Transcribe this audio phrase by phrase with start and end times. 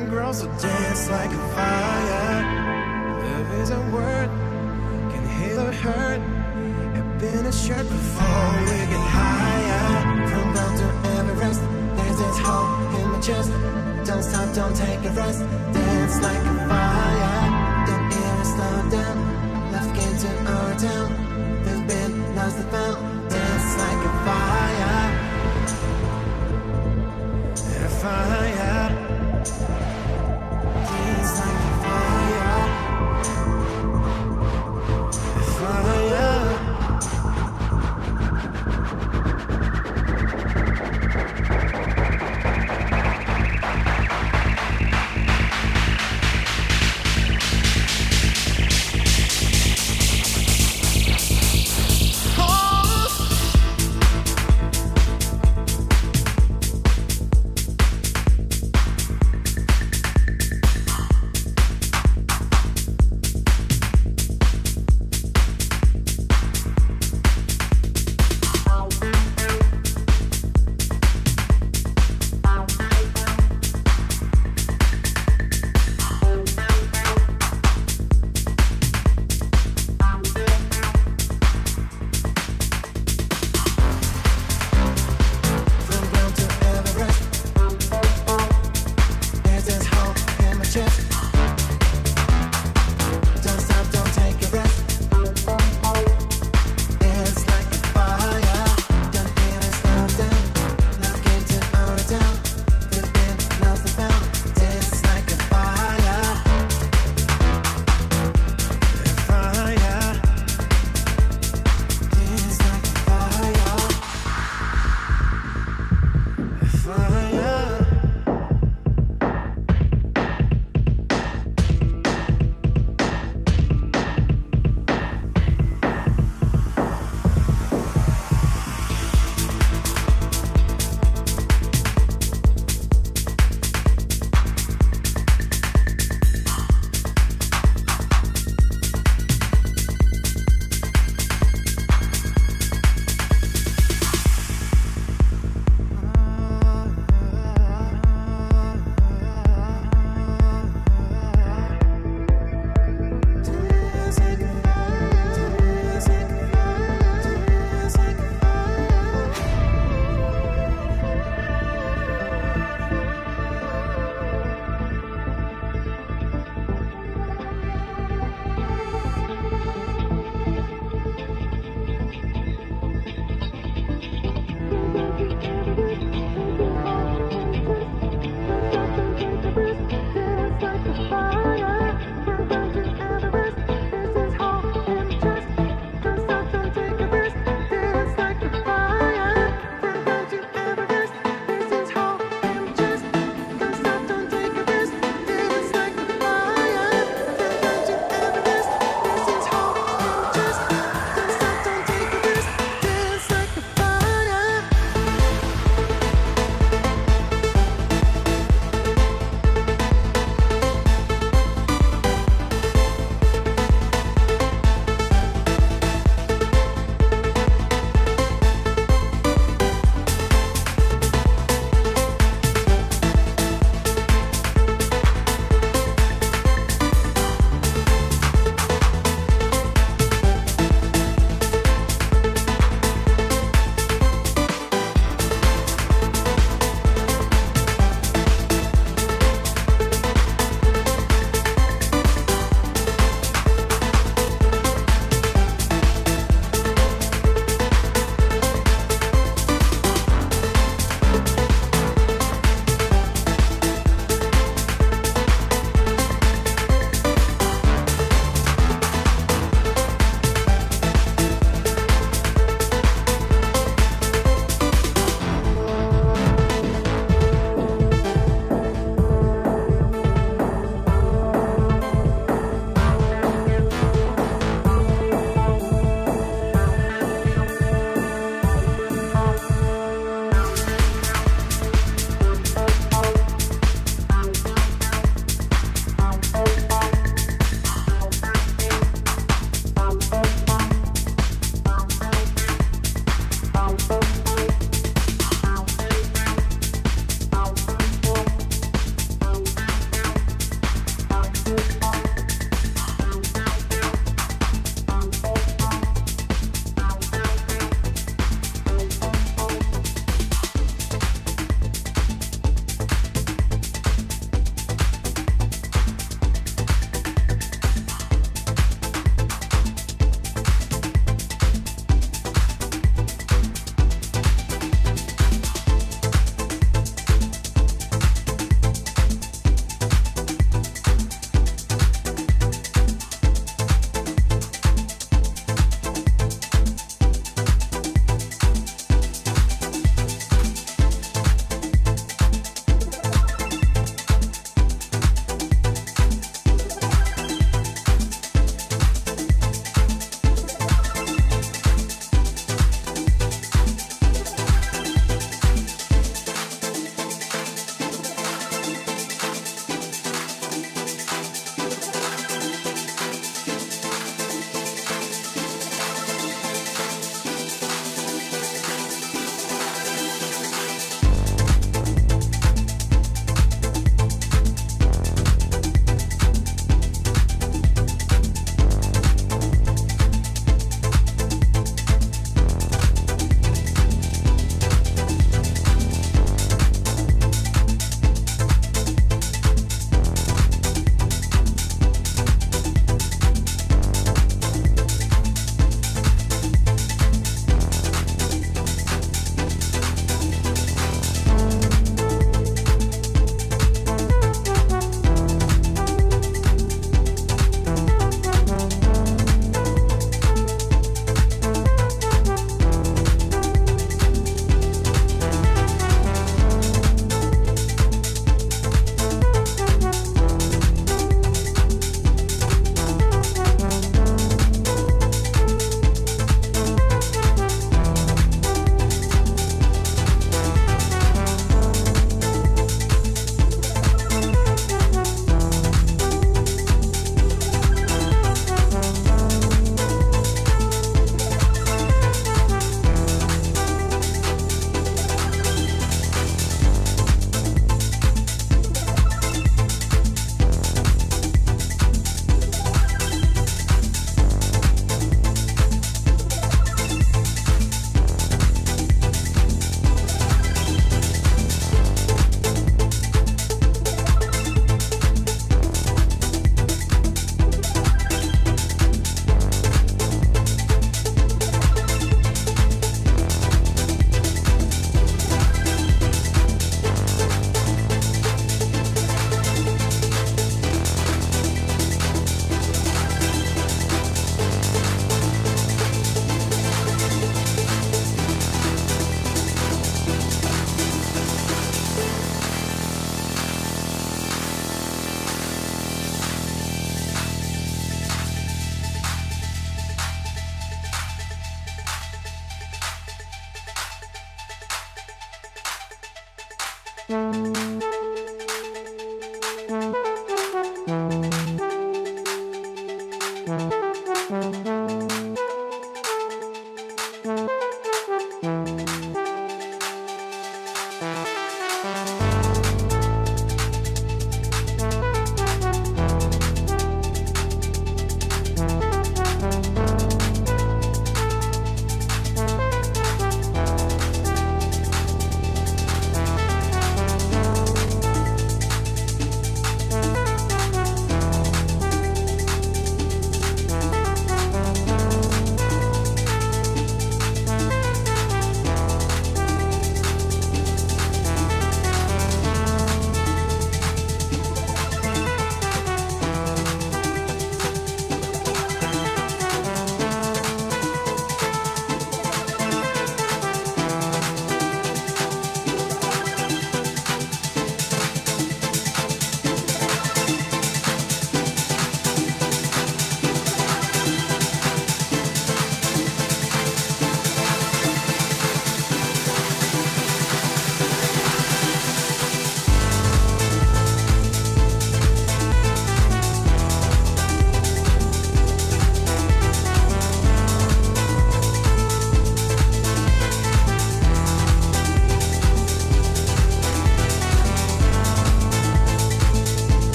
[0.00, 2.42] and grow, so dance like a fire.
[3.22, 4.30] Love is a word,
[5.12, 6.20] can heal or hurt.
[6.96, 9.86] Have been a shirt before we get higher.
[10.30, 11.62] From Mount to Everest,
[11.96, 13.50] there's this hope in my chest.
[14.06, 15.40] Don't stop, don't take a rest.
[15.74, 17.40] Dance like a fire.
[17.88, 19.16] Don't ever slow down.
[19.72, 21.08] Love came to our town.
[21.64, 23.30] There's been lost and found.
[23.30, 25.28] Dance like a fire.
[28.00, 28.99] Fire.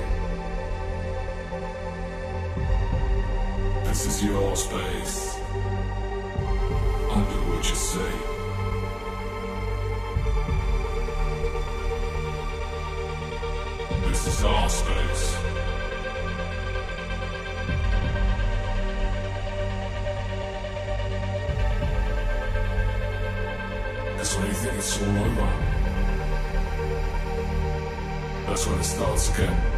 [28.79, 29.68] Константская.